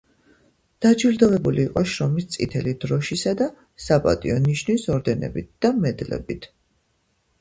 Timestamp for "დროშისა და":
2.85-3.49